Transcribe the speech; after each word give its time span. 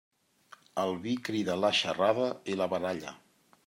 El 0.85 0.95
vi 1.03 1.13
crida 1.29 1.59
la 1.67 1.73
xarrada 1.83 2.31
i 2.55 2.61
la 2.61 2.73
baralla. 2.77 3.19